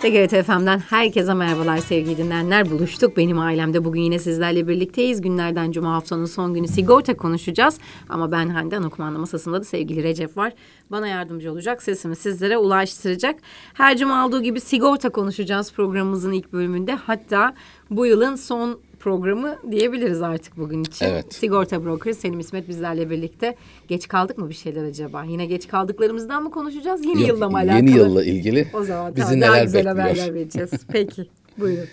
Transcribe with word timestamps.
TGRT 0.00 0.46
FM'den 0.46 0.78
herkese 0.78 1.34
merhabalar 1.34 1.78
sevgili 1.78 2.16
dinleyenler. 2.18 2.70
Buluştuk 2.70 3.16
benim 3.16 3.38
ailemde. 3.38 3.84
Bugün 3.84 4.00
yine 4.00 4.18
sizlerle 4.18 4.68
birlikteyiz. 4.68 5.20
Günlerden 5.20 5.72
cuma 5.72 5.94
haftanın 5.94 6.24
son 6.24 6.54
günü 6.54 6.68
sigorta 6.68 7.16
konuşacağız. 7.16 7.78
Ama 8.08 8.32
ben 8.32 8.48
Hande 8.48 8.76
Anakumanda 8.76 9.18
masasında 9.18 9.60
da 9.60 9.64
sevgili 9.64 10.02
Recep 10.02 10.36
var. 10.36 10.52
Bana 10.90 11.08
yardımcı 11.08 11.52
olacak. 11.52 11.82
Sesimi 11.82 12.16
sizlere 12.16 12.58
ulaştıracak. 12.58 13.40
Her 13.74 13.96
cuma 13.96 14.26
olduğu 14.26 14.42
gibi 14.42 14.60
sigorta 14.60 15.10
konuşacağız 15.10 15.72
programımızın 15.72 16.32
ilk 16.32 16.52
bölümünde. 16.52 16.94
Hatta 16.94 17.54
bu 17.90 18.06
yılın 18.06 18.34
son 18.36 18.80
programı 19.00 19.58
diyebiliriz 19.70 20.22
artık 20.22 20.56
bugün 20.56 20.82
için. 20.84 21.06
Evet. 21.06 21.34
Sigorta 21.34 21.84
Broker 21.84 22.12
Selim 22.12 22.40
İsmet 22.40 22.68
bizlerle 22.68 23.10
birlikte. 23.10 23.54
Geç 23.88 24.08
kaldık 24.08 24.38
mı 24.38 24.48
bir 24.48 24.54
şeyler 24.54 24.84
acaba? 24.84 25.24
Yine 25.24 25.46
geç 25.46 25.68
kaldıklarımızdan 25.68 26.42
mı 26.42 26.50
konuşacağız? 26.50 27.04
Yeni 27.04 27.20
Yok, 27.20 27.28
yılla 27.28 27.50
mı 27.50 27.56
alakalı? 27.56 27.76
Yeni 27.76 27.90
yılla 27.90 28.24
ilgili 28.24 28.66
O 28.74 28.84
zaman 28.84 29.16
bizi 29.16 29.26
tamam, 29.26 29.40
daha 29.40 29.52
neler 29.52 29.64
güzel 29.64 29.78
bekliyor? 29.84 29.96
haberler 29.96 30.34
vereceğiz. 30.34 30.70
Peki 30.92 31.26
buyurun. 31.58 31.86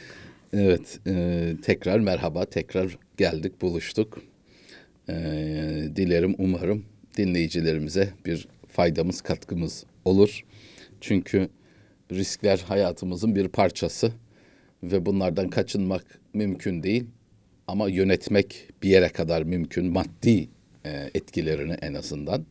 Evet, 0.54 0.99
e, 1.08 1.54
tekrar 1.63 1.99
merhaba, 1.99 2.46
tekrar 2.46 2.98
geldik, 3.18 3.62
buluştuk. 3.62 4.18
E, 5.10 5.13
dilerim, 5.96 6.35
umarım 6.38 6.84
dinleyicilerimize 7.18 8.10
bir 8.26 8.48
faydamız, 8.68 9.21
katkımız 9.21 9.84
olur. 10.05 10.44
Çünkü 11.02 11.49
riskler 12.12 12.66
hayatımızın 12.68 13.35
bir 13.35 13.48
parçası 13.48 14.12
ve 14.84 15.05
bunlardan 15.05 15.49
kaçınmak 15.49 16.20
mümkün 16.34 16.84
değil. 16.84 17.05
Ama 17.68 17.90
yönetmek 17.90 18.68
bir 18.84 18.90
yere 18.90 19.09
kadar 19.09 19.43
mümkün, 19.43 19.85
maddi 19.85 20.48
e, 20.85 21.10
etkilerini 21.13 21.74
en 21.74 21.93
azından. 21.93 22.46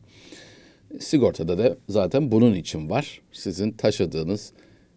Sigortada 0.99 1.57
da 1.57 1.77
zaten 1.89 2.31
bunun 2.31 2.55
için 2.55 2.89
var. 2.89 3.21
Sizin 3.31 3.71
taşıdığınız 3.71 4.53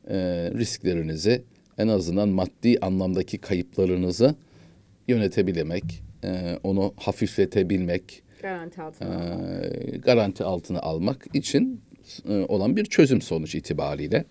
e, 0.08 0.16
risklerinizi 0.54 1.42
en 1.78 1.88
azından 1.88 2.28
maddi 2.28 2.78
anlamdaki 2.80 3.38
kayıplarınızı 3.38 4.34
yönetebilmek, 5.08 6.02
e, 6.24 6.58
onu 6.62 6.94
hafifletebilmek, 6.96 8.22
Garanti 8.42 8.82
altına. 8.82 9.38
e, 9.62 9.96
garanti 9.98 10.44
altına 10.44 10.80
almak 10.80 11.26
için 11.34 11.80
e, 12.28 12.32
olan 12.32 12.76
bir 12.76 12.84
çözüm 12.84 13.22
sonuç 13.22 13.54
itibariyle. 13.54 14.24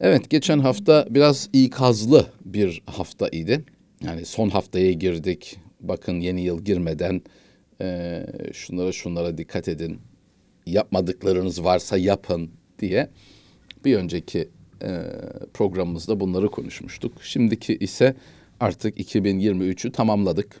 Evet, 0.00 0.30
geçen 0.30 0.58
hafta 0.58 1.06
biraz 1.10 1.48
ikazlı 1.52 2.26
bir 2.44 2.82
hafta 2.86 3.28
idi. 3.28 3.64
Yani 4.02 4.24
son 4.24 4.48
haftaya 4.48 4.92
girdik. 4.92 5.56
Bakın 5.80 6.20
yeni 6.20 6.40
yıl 6.42 6.64
girmeden 6.64 7.22
e, 7.80 8.26
şunlara 8.52 8.92
şunlara 8.92 9.38
dikkat 9.38 9.68
edin. 9.68 9.98
Yapmadıklarınız 10.66 11.64
varsa 11.64 11.98
yapın 11.98 12.50
diye 12.78 13.10
bir 13.84 13.96
önceki 13.96 14.48
e, 14.82 15.02
programımızda 15.54 16.20
bunları 16.20 16.50
konuşmuştuk. 16.50 17.12
Şimdiki 17.22 17.76
ise 17.76 18.14
artık 18.60 19.00
2023'ü 19.00 19.92
tamamladık 19.92 20.60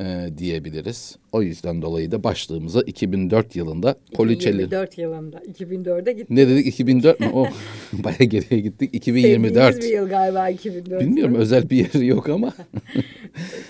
e, 0.00 0.28
diyebiliriz. 0.38 1.16
O 1.32 1.42
yüzden 1.42 1.82
dolayı 1.82 2.10
da 2.10 2.24
başlığımıza 2.24 2.82
2004 2.82 3.56
yılında 3.56 3.96
poliçeli 4.12 4.62
2024 4.62 4.98
yılında. 4.98 5.36
2004'e 5.36 6.12
gitti. 6.12 6.34
ne 6.34 6.48
dedik 6.48 6.66
2004 6.66 7.20
mü? 7.20 7.26
O 7.32 7.46
baya 7.92 8.24
geriye 8.24 8.60
gittik. 8.60 8.90
2024. 8.92 9.74
Sevdiğiniz 9.74 9.90
bir 9.90 9.96
yıl 9.96 10.08
galiba 10.08 10.48
2004. 10.48 11.00
Bilmiyorum 11.00 11.34
özel 11.34 11.70
bir 11.70 11.76
yeri 11.76 12.06
yok 12.06 12.28
ama. 12.28 12.52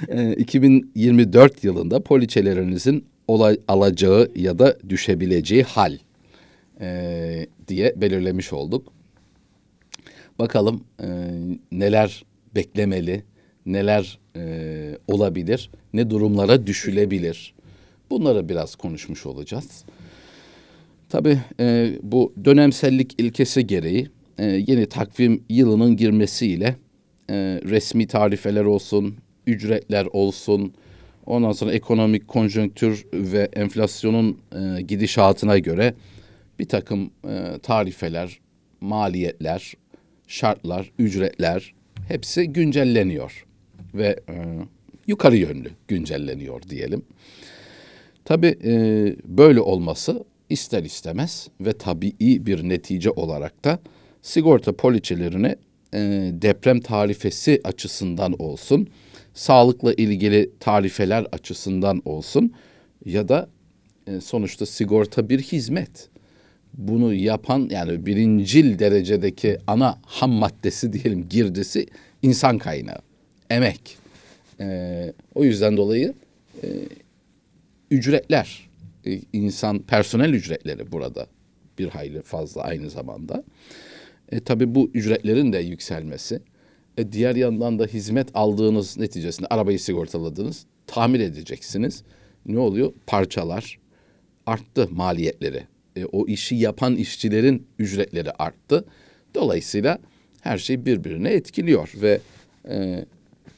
Ee, 0.08 0.32
2024 0.32 1.64
yılında 1.64 2.02
poliçelerinizin 2.02 3.04
olay, 3.28 3.60
alacağı 3.68 4.30
ya 4.36 4.58
da 4.58 4.78
düşebileceği 4.88 5.62
hal 5.62 5.98
ee, 6.80 7.46
diye 7.68 7.94
belirlemiş 7.96 8.52
olduk. 8.52 8.92
Bakalım 10.38 10.84
e, 11.00 11.08
neler 11.72 12.24
beklemeli, 12.54 13.24
neler 13.66 14.18
e, 14.36 14.98
olabilir, 15.08 15.70
ne 15.92 16.10
durumlara 16.10 16.66
düşülebilir. 16.66 17.54
Bunları 18.10 18.48
biraz 18.48 18.76
konuşmuş 18.76 19.26
olacağız. 19.26 19.84
Tabii 21.08 21.38
e, 21.60 21.92
bu 22.02 22.32
dönemsellik 22.44 23.20
ilkesi 23.20 23.66
gereği 23.66 24.08
e, 24.38 24.44
yeni 24.44 24.86
takvim 24.86 25.44
yılının 25.48 25.96
girmesiyle 25.96 26.76
e, 27.30 27.34
resmi 27.64 28.06
tarifeler 28.06 28.64
olsun, 28.64 29.16
ücretler 29.46 30.06
olsun, 30.12 30.74
ondan 31.26 31.52
sonra 31.52 31.72
ekonomik 31.72 32.28
konjonktür 32.28 33.06
ve 33.12 33.48
enflasyonun 33.52 34.38
e, 34.52 34.82
gidişatına 34.82 35.58
göre 35.58 35.94
bir 36.58 36.64
takım 36.68 37.10
e, 37.28 37.58
tarifeler, 37.62 38.38
maliyetler, 38.80 39.74
şartlar, 40.26 40.92
ücretler 40.98 41.74
hepsi 42.08 42.46
güncelleniyor 42.46 43.46
ve 43.94 44.20
e, 44.28 44.34
yukarı 45.06 45.36
yönlü 45.36 45.70
güncelleniyor 45.88 46.62
diyelim. 46.62 47.02
Tabii 48.24 48.58
e, 48.64 48.72
böyle 49.24 49.60
olması 49.60 50.24
ister 50.50 50.82
istemez 50.82 51.48
ve 51.60 51.72
tabii 51.72 52.12
bir 52.20 52.68
netice 52.68 53.10
olarak 53.10 53.64
da 53.64 53.78
sigorta 54.22 54.72
poliçelerine 54.72 55.56
e, 55.94 55.98
deprem 56.32 56.80
tarifesi 56.80 57.60
açısından 57.64 58.42
olsun, 58.42 58.88
sağlıkla 59.34 59.92
ilgili 59.92 60.50
tarifeler 60.60 61.26
açısından 61.32 62.02
olsun 62.04 62.52
ya 63.04 63.28
da 63.28 63.48
e, 64.06 64.20
sonuçta 64.20 64.66
sigorta 64.66 65.28
bir 65.28 65.42
hizmet. 65.42 66.08
Bunu 66.74 67.14
yapan 67.14 67.68
yani 67.70 68.06
birincil 68.06 68.78
derecedeki 68.78 69.58
ana 69.66 69.98
ham 70.06 70.30
maddesi 70.30 70.92
diyelim 70.92 71.28
girdisi 71.28 71.86
insan 72.22 72.58
kaynağı, 72.58 72.98
emek. 73.52 73.98
E, 74.60 75.12
o 75.34 75.44
yüzden 75.44 75.76
dolayı 75.76 76.14
ücretler, 77.92 78.68
e, 79.06 79.20
insan 79.32 79.78
personel 79.78 80.32
ücretleri 80.32 80.92
burada 80.92 81.26
bir 81.78 81.88
hayli 81.88 82.22
fazla 82.22 82.62
aynı 82.62 82.90
zamanda. 82.90 83.44
E, 84.32 84.40
tabii 84.40 84.74
bu 84.74 84.90
ücretlerin 84.94 85.52
de 85.52 85.58
yükselmesi. 85.58 86.40
E, 86.98 87.12
diğer 87.12 87.36
yandan 87.36 87.78
da 87.78 87.86
hizmet 87.86 88.28
aldığınız 88.34 88.98
neticesinde 88.98 89.46
arabayı 89.50 89.80
sigortaladınız, 89.80 90.66
tamir 90.86 91.20
edeceksiniz. 91.20 92.02
Ne 92.46 92.58
oluyor? 92.58 92.92
Parçalar 93.06 93.78
arttı 94.46 94.88
maliyetleri. 94.90 95.62
E, 95.96 96.04
o 96.04 96.26
işi 96.26 96.54
yapan 96.54 96.96
işçilerin 96.96 97.66
ücretleri 97.78 98.30
arttı. 98.30 98.84
Dolayısıyla 99.34 99.98
her 100.40 100.58
şey 100.58 100.86
birbirine 100.86 101.30
etkiliyor 101.30 101.92
ve 102.02 102.20
e, 102.68 103.04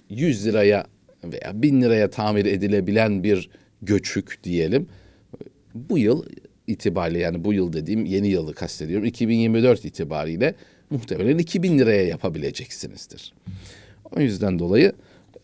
100 0.08 0.46
liraya 0.46 0.86
veya 1.24 1.62
1000 1.62 1.82
liraya 1.82 2.10
tamir 2.10 2.44
edilebilen 2.46 3.22
bir 3.22 3.50
göçük 3.82 4.44
diyelim. 4.44 4.86
Bu 5.74 5.98
yıl 5.98 6.24
itibariyle 6.66 7.18
yani 7.18 7.44
bu 7.44 7.52
yıl 7.52 7.72
dediğim 7.72 8.04
yeni 8.04 8.28
yılı 8.28 8.54
kastediyorum. 8.54 9.06
2024 9.06 9.84
itibariyle 9.84 10.54
muhtemelen 10.90 11.38
2000 11.38 11.78
liraya 11.78 12.02
yapabileceksinizdir. 12.02 13.34
O 14.16 14.20
yüzden 14.20 14.58
dolayı 14.58 14.92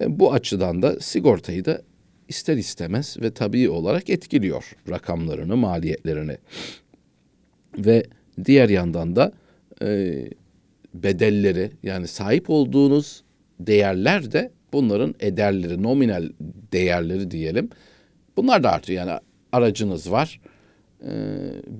e, 0.00 0.18
bu 0.18 0.32
açıdan 0.32 0.82
da 0.82 1.00
sigortayı 1.00 1.64
da 1.64 1.82
ister 2.28 2.56
istemez 2.56 3.16
ve 3.22 3.30
tabii 3.30 3.68
olarak 3.68 4.10
etkiliyor 4.10 4.76
rakamlarını, 4.88 5.56
maliyetlerini. 5.56 6.36
Ve 7.78 8.04
diğer 8.44 8.68
yandan 8.68 9.16
da 9.16 9.32
e, 9.82 10.14
bedelleri 10.94 11.70
yani 11.82 12.08
sahip 12.08 12.50
olduğunuz 12.50 13.22
değerler 13.60 14.32
de 14.32 14.50
bunların 14.72 15.14
ederleri, 15.20 15.82
nominal 15.82 16.28
değerleri 16.72 17.30
diyelim. 17.30 17.70
Bunlar 18.36 18.62
da 18.62 18.72
artıyor. 18.72 19.06
Yani 19.06 19.20
aracınız 19.52 20.10
var. 20.10 20.40
e, 21.04 21.10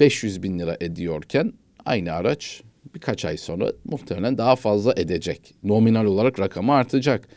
500 0.00 0.42
bin 0.42 0.58
lira 0.58 0.76
ediyorken 0.81 1.52
aynı 1.84 2.12
araç 2.12 2.62
birkaç 2.94 3.25
ay 3.25 3.37
sonra 3.37 3.72
muhtemelen 3.84 4.38
daha 4.38 4.56
fazla 4.56 4.94
edecek. 4.96 5.54
Nominal 5.62 6.04
olarak 6.04 6.40
rakamı 6.40 6.72
artacak. 6.72 7.28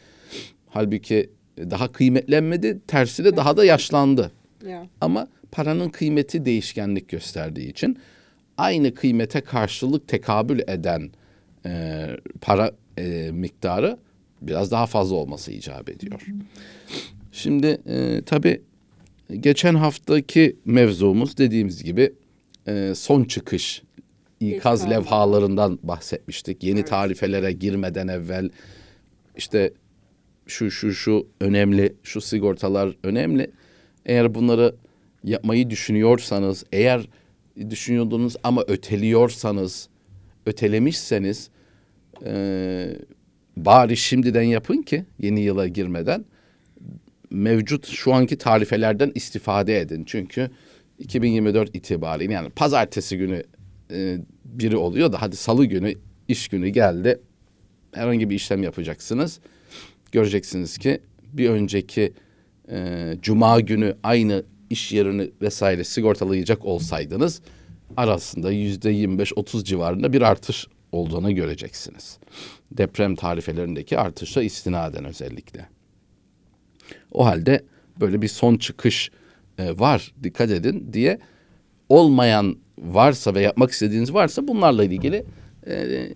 Halbuki 0.70 1.30
daha 1.58 1.92
kıymetlenmedi, 1.92 2.80
tersine 2.88 3.36
daha 3.38 3.58
da 3.58 3.66
yaşlandı. 3.66 4.32
Ya. 4.68 4.88
Ama 5.02 5.28
paranın 5.52 5.90
kıymeti 5.90 6.46
değişkenlik 6.46 7.10
gösterdiği 7.10 7.70
için 7.70 8.00
aynı 8.58 8.94
kıymete 8.94 9.42
karşılık 9.42 10.08
tekabül 10.08 10.60
eden 10.60 11.12
e, 11.66 12.06
para 12.42 12.72
e, 12.98 13.32
miktarı 13.32 13.98
biraz 14.48 14.72
daha 14.72 14.86
fazla 14.86 15.16
olması 15.16 15.52
icap 15.52 15.90
ediyor. 15.90 16.26
Şimdi 17.32 17.82
e, 17.88 18.22
tabii 18.26 18.62
geçen 19.40 19.76
haftaki 19.76 20.56
mevzumuz 20.66 21.38
dediğimiz 21.38 21.84
gibi 21.84 22.14
e, 22.68 22.94
son 22.96 23.24
çıkış 23.24 23.84
ikaz 24.40 24.82
kaldı. 24.82 24.94
levhalarından 24.94 25.80
bahsetmiştik. 25.84 26.64
Yeni 26.64 26.86
tarifelere 26.86 27.52
girmeden 27.52 28.08
evvel 28.08 28.50
işte 29.38 29.74
şu 30.48 30.72
şu 30.72 30.94
şu 30.94 31.28
önemli, 31.42 31.96
şu 32.04 32.22
sigortalar 32.22 32.96
önemli. 33.04 33.52
Eğer 34.06 34.36
bunları 34.36 34.76
yapmayı 35.24 35.70
düşünüyorsanız, 35.70 36.64
eğer 36.72 37.08
düşünüyordunuz 37.70 38.36
ama 38.44 38.64
öteliyorsanız 38.68 39.90
ötelemişseniz 40.46 41.50
e, 42.26 42.96
bari 43.58 43.98
şimdiden 43.98 44.44
yapın 44.44 44.82
ki 44.82 45.06
yeni 45.20 45.42
yıla 45.42 45.68
girmeden 45.68 46.26
mevcut 47.30 47.88
şu 47.88 48.14
anki 48.14 48.38
tarifelerden 48.38 49.12
istifade 49.16 49.80
edin. 49.80 50.04
Çünkü 50.06 50.52
2024 51.00 51.76
itibariyle 51.76 52.34
yani 52.34 52.50
pazartesi 52.50 53.18
günü 53.18 53.44
e, 53.92 54.18
biri 54.46 54.78
oluyor 54.78 55.12
da 55.12 55.22
hadi 55.22 55.36
salı 55.36 55.66
günü 55.66 55.94
iş 56.28 56.48
günü 56.48 56.70
geldi. 56.70 57.20
Herhangi 57.92 58.30
bir 58.30 58.36
işlem 58.36 58.64
yapacaksınız. 58.64 59.40
Göreceksiniz 60.12 60.78
ki 60.78 61.00
bir 61.34 61.50
önceki 61.50 62.14
e, 62.72 63.14
cuma 63.22 63.60
günü 63.60 63.96
aynı 64.04 64.44
iş 64.70 64.92
yerini 64.92 65.32
vesaire 65.42 65.84
sigortalayacak 65.84 66.66
olsaydınız 66.66 67.42
arasında 67.98 68.52
yüzde 68.52 68.94
25-30 68.94 69.64
civarında 69.64 70.14
bir 70.14 70.22
artış 70.22 70.68
olduğunu 70.94 71.36
göreceksiniz. 71.36 72.18
Deprem 72.72 73.16
tarifelerindeki 73.16 73.98
artışa 73.98 74.42
istinaden 74.42 75.06
özellikle. 75.06 75.70
O 77.12 77.26
halde 77.26 77.64
böyle 78.00 78.22
bir 78.22 78.28
son 78.28 78.58
çıkış 78.58 79.12
e, 79.58 79.80
var 79.80 80.14
dikkat 80.24 80.52
edin 80.52 80.90
diye 80.94 81.20
olmayan 81.90 82.58
varsa 82.78 83.36
ve 83.36 83.42
yapmak 83.42 83.72
istediğiniz 83.72 84.14
varsa 84.14 84.48
bunlarla 84.48 84.84
ilgili 84.84 85.26
e, 85.68 86.08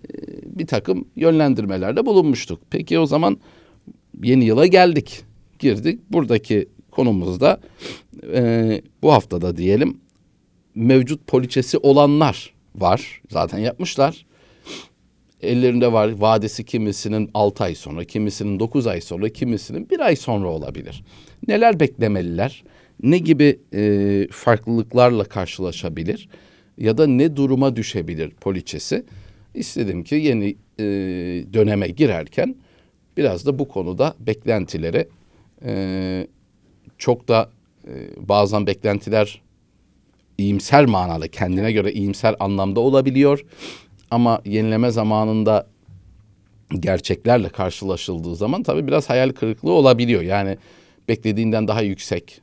bir 0.44 0.66
takım 0.66 1.08
yönlendirmelerde 1.16 2.06
bulunmuştuk. 2.06 2.60
Peki 2.70 2.98
o 2.98 3.06
zaman 3.06 3.38
yeni 4.22 4.44
yıla 4.44 4.66
geldik, 4.66 5.24
girdik. 5.58 6.00
Buradaki 6.10 6.68
konumuzda 6.90 7.60
e, 8.32 8.82
bu 9.02 9.12
haftada 9.12 9.56
diyelim 9.56 10.00
mevcut 10.74 11.26
poliçesi 11.26 11.78
olanlar 11.78 12.54
var. 12.74 13.22
Zaten 13.30 13.58
yapmışlar. 13.58 14.26
Ellerinde 15.42 15.92
var 15.92 16.08
vadesi 16.08 16.64
kimisinin 16.64 17.30
6 17.34 17.64
ay 17.64 17.74
sonra, 17.74 18.04
kimisinin 18.04 18.60
9 18.60 18.86
ay 18.86 19.00
sonra, 19.00 19.28
kimisinin 19.28 19.90
1 19.90 20.00
ay 20.00 20.16
sonra 20.16 20.48
olabilir. 20.48 21.04
Neler 21.48 21.80
beklemeliler? 21.80 22.64
Ne 23.02 23.18
gibi 23.18 23.58
e, 23.74 24.26
farklılıklarla 24.30 25.24
karşılaşabilir? 25.24 26.28
Ya 26.78 26.98
da 26.98 27.06
ne 27.06 27.36
duruma 27.36 27.76
düşebilir 27.76 28.30
poliçesi? 28.30 29.04
İstedim 29.54 30.04
ki 30.04 30.14
yeni 30.14 30.56
e, 30.78 30.84
döneme 31.52 31.88
girerken 31.88 32.54
biraz 33.16 33.46
da 33.46 33.58
bu 33.58 33.68
konuda 33.68 34.14
beklentilere 34.20 35.08
e, 35.64 36.26
çok 36.98 37.28
da 37.28 37.50
e, 37.86 37.92
bazen 38.28 38.66
beklentiler 38.66 39.42
iyimser 40.38 40.86
manada 40.86 41.28
kendine 41.28 41.72
göre 41.72 41.92
iyimser 41.92 42.36
anlamda 42.40 42.80
olabiliyor. 42.80 43.44
Ama 44.10 44.40
yenileme 44.44 44.90
zamanında 44.90 45.66
gerçeklerle 46.80 47.48
karşılaşıldığı 47.48 48.36
zaman 48.36 48.62
tabii 48.62 48.86
biraz 48.86 49.10
hayal 49.10 49.30
kırıklığı 49.30 49.72
olabiliyor. 49.72 50.22
Yani 50.22 50.58
beklediğinden 51.08 51.68
daha 51.68 51.82
yüksek 51.82 52.40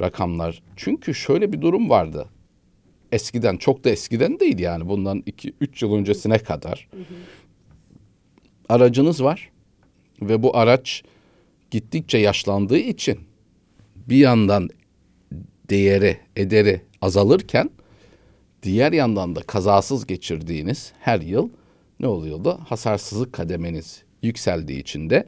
rakamlar. 0.00 0.62
Çünkü 0.76 1.14
şöyle 1.14 1.52
bir 1.52 1.60
durum 1.60 1.90
vardı. 1.90 2.26
Eskiden 3.12 3.56
çok 3.56 3.84
da 3.84 3.90
eskiden 3.90 4.40
değil 4.40 4.58
yani 4.58 4.88
bundan 4.88 5.20
2-3 5.20 5.84
yıl 5.84 5.94
öncesine 5.94 6.38
kadar. 6.38 6.88
Aracınız 8.68 9.24
var 9.24 9.50
ve 10.22 10.42
bu 10.42 10.56
araç 10.56 11.02
gittikçe 11.70 12.18
yaşlandığı 12.18 12.78
için 12.78 13.18
bir 13.96 14.16
yandan 14.16 14.70
değeri, 15.70 16.18
ederi 16.36 16.80
azalırken 17.02 17.70
diğer 18.62 18.92
yandan 18.92 19.36
da 19.36 19.42
kazasız 19.42 20.06
geçirdiğiniz 20.06 20.92
her 21.00 21.20
yıl 21.20 21.48
ne 22.00 22.06
oluyordu? 22.06 22.60
Hasarsızlık 22.68 23.32
kademeniz 23.32 24.02
yükseldiği 24.22 24.80
için 24.80 25.10
de 25.10 25.26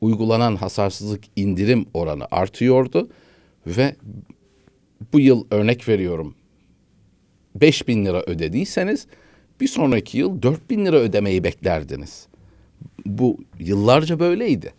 uygulanan 0.00 0.56
hasarsızlık 0.56 1.24
indirim 1.36 1.86
oranı 1.94 2.26
artıyordu 2.30 3.08
ve 3.66 3.96
bu 5.12 5.20
yıl 5.20 5.46
örnek 5.50 5.88
veriyorum 5.88 6.34
5 7.54 7.88
bin 7.88 8.04
lira 8.04 8.22
ödediyseniz 8.22 9.06
bir 9.60 9.68
sonraki 9.68 10.18
yıl 10.18 10.42
4 10.42 10.70
bin 10.70 10.86
lira 10.86 10.96
ödemeyi 10.96 11.44
beklerdiniz. 11.44 12.26
Bu 13.06 13.38
yıllarca 13.58 14.20
böyleydi. 14.20 14.72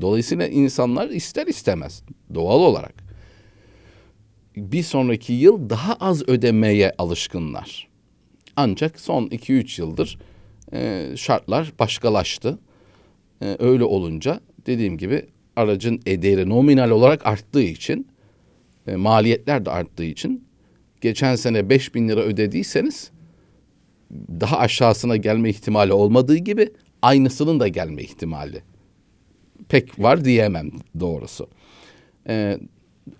Dolayısıyla 0.00 0.46
insanlar 0.46 1.08
ister 1.08 1.46
istemez 1.46 2.02
doğal 2.34 2.60
olarak 2.60 2.94
bir 4.56 4.82
sonraki 4.82 5.32
yıl 5.32 5.70
daha 5.70 5.94
az 5.94 6.28
ödemeye 6.28 6.92
alışkınlar. 6.98 7.88
Ancak 8.56 9.00
son 9.00 9.26
2-3 9.26 9.80
yıldır 9.80 10.18
e, 10.72 11.12
şartlar 11.16 11.72
başkalaştı. 11.78 12.58
E, 13.42 13.56
öyle 13.58 13.84
olunca 13.84 14.40
dediğim 14.66 14.98
gibi 14.98 15.26
aracın 15.56 16.00
ederi 16.06 16.48
nominal 16.48 16.90
olarak 16.90 17.26
arttığı 17.26 17.62
için 17.62 18.06
e, 18.86 18.96
maliyetler 18.96 19.64
de 19.64 19.70
arttığı 19.70 20.04
için 20.04 20.44
geçen 21.00 21.36
sene 21.36 21.68
5 21.68 21.94
bin 21.94 22.08
lira 22.08 22.20
ödediyseniz 22.20 23.10
daha 24.40 24.58
aşağısına 24.58 25.16
gelme 25.16 25.50
ihtimali 25.50 25.92
olmadığı 25.92 26.36
gibi 26.36 26.70
aynısının 27.02 27.60
da 27.60 27.68
gelme 27.68 28.02
ihtimali 28.02 28.62
pek 29.68 29.98
var 29.98 30.24
diyemem 30.24 30.70
doğrusu. 31.00 31.48
Ee, 32.28 32.58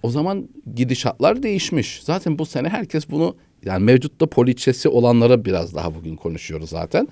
o 0.03 0.11
zaman 0.11 0.49
gidişatlar 0.75 1.43
değişmiş. 1.43 2.03
Zaten 2.05 2.39
bu 2.39 2.47
sene 2.47 2.69
herkes 2.69 3.11
bunu 3.11 3.37
yani 3.65 3.85
mevcutta 3.85 4.27
poliçesi 4.27 4.89
olanlara 4.89 5.45
biraz 5.45 5.75
daha 5.75 5.95
bugün 5.95 6.17
konuşuyoruz 6.17 6.71
zaten. 6.71 7.09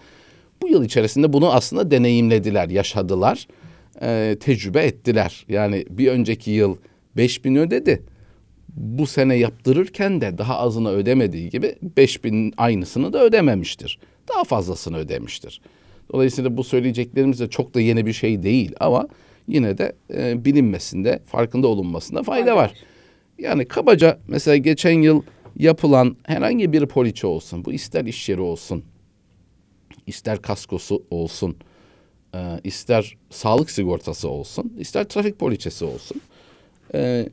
Bu 0.62 0.68
yıl 0.68 0.84
içerisinde 0.84 1.32
bunu 1.32 1.52
aslında 1.52 1.90
deneyimlediler, 1.90 2.68
yaşadılar, 2.68 3.46
e, 4.02 4.36
tecrübe 4.40 4.82
ettiler. 4.82 5.44
Yani 5.48 5.86
bir 5.90 6.08
önceki 6.08 6.50
yıl 6.50 6.76
5 7.16 7.44
bin 7.44 7.56
ödedi. 7.56 8.02
Bu 8.68 9.06
sene 9.06 9.34
yaptırırken 9.34 10.20
de 10.20 10.38
daha 10.38 10.58
azını 10.58 10.90
ödemediği 10.90 11.50
gibi 11.50 11.74
5 11.96 12.24
bin 12.24 12.54
aynısını 12.56 13.12
da 13.12 13.24
ödememiştir. 13.24 13.98
Daha 14.28 14.44
fazlasını 14.44 14.96
ödemiştir. 14.96 15.60
Dolayısıyla 16.12 16.56
bu 16.56 16.64
söyleyeceklerimiz 16.64 17.40
de 17.40 17.50
çok 17.50 17.74
da 17.74 17.80
yeni 17.80 18.06
bir 18.06 18.12
şey 18.12 18.42
değil 18.42 18.72
ama 18.80 19.08
yine 19.50 19.78
de 19.78 19.92
e, 20.14 20.44
bilinmesinde, 20.44 21.20
farkında 21.26 21.68
olunmasında 21.68 22.22
fayda 22.22 22.56
var. 22.56 22.72
Yani 23.38 23.64
kabaca 23.64 24.18
mesela 24.28 24.56
geçen 24.56 25.02
yıl 25.02 25.22
yapılan 25.56 26.16
herhangi 26.22 26.72
bir 26.72 26.86
poliçe 26.86 27.26
olsun, 27.26 27.64
bu 27.64 27.72
ister 27.72 28.04
iş 28.04 28.28
yeri 28.28 28.40
olsun, 28.40 28.84
ister 30.06 30.42
kaskosu 30.42 31.02
olsun, 31.10 31.56
e, 32.34 32.60
ister 32.64 33.16
sağlık 33.30 33.70
sigortası 33.70 34.28
olsun, 34.28 34.72
ister 34.78 35.04
trafik 35.04 35.38
poliçesi 35.38 35.84
olsun. 35.84 36.20
E, 36.94 37.28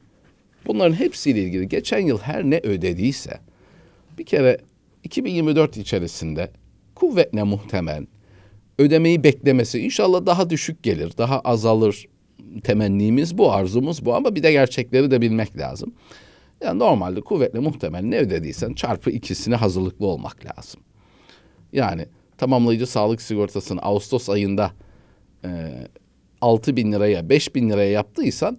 bunların 0.66 0.96
hepsiyle 0.96 1.42
ilgili 1.42 1.68
geçen 1.68 2.00
yıl 2.00 2.18
her 2.18 2.44
ne 2.44 2.60
ödediyse 2.64 3.40
bir 4.18 4.26
kere 4.26 4.58
2024 5.04 5.78
içerisinde 5.78 6.52
kuvvetle 6.96 7.44
muhtemel 7.44 8.06
ödemeyi 8.78 9.24
beklemesi 9.24 9.80
inşallah 9.80 10.26
daha 10.26 10.50
düşük 10.50 10.84
gelir, 10.84 11.14
daha 11.18 11.40
azalır 11.40 12.08
temennimiz 12.64 13.38
bu, 13.38 13.52
arzumuz 13.52 14.06
bu 14.06 14.16
ama 14.16 14.36
bir 14.36 14.44
de 14.44 14.52
gerçekleri 14.52 15.12
de 15.12 15.22
bilmek 15.22 15.58
lazım. 15.58 15.94
Yani 16.62 16.80
normalde 16.80 17.22
kuvvetle 17.22 17.60
muhtemel 17.60 18.04
ne 18.04 18.18
ödediysen 18.18 18.74
çarpı 18.74 19.10
ikisine 19.10 19.56
hazırlıklı 19.56 20.06
olmak 20.06 20.46
lazım. 20.46 20.82
Yani 21.74 22.06
tamamlayıcı 22.38 22.88
sağlık 22.88 23.22
sigortasını 23.22 23.82
Ağustos 23.82 24.30
ayında 24.30 24.72
e, 25.46 25.50
6 26.42 26.76
bin 26.76 26.92
liraya 26.92 27.30
5 27.30 27.56
bin 27.56 27.70
liraya 27.70 27.92
yaptıysan 27.92 28.58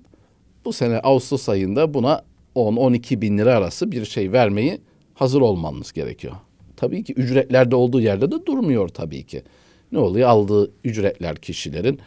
bu 0.65 0.73
sene 0.73 0.99
Ağustos 0.99 1.49
ayında 1.49 1.95
buna 1.95 2.23
10-12 2.57 3.21
bin 3.21 3.39
lira 3.39 3.55
arası 3.55 3.93
bir 3.93 4.05
şey 4.05 4.33
vermeyi 4.33 4.81
hazır 5.15 5.41
olmanız 5.41 5.93
gerekiyor. 5.93 6.35
Tabii 6.77 7.05
ki 7.05 7.13
ücretlerde 7.13 7.77
olduğu 7.77 8.01
yerde 8.01 8.31
de 8.31 8.47
durmuyor 8.47 8.89
tabii 8.89 9.27
ki 9.27 9.43
ne 9.93 9.99
oluyor? 9.99 10.29
Aldığı 10.29 10.73
ücretler 10.85 11.37
kişilerin 11.37 12.01